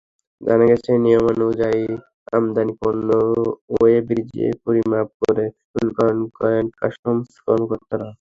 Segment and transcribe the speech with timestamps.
[0.41, 1.83] জানা গেছে, নিয়মানুযায়ী
[2.33, 3.09] আমদানি পণ্য
[3.73, 8.07] ওয়ে ব্রিজে পরিমাপ করে শুল্কায়ন করেন কাস্টমস কর্মকর্তারা।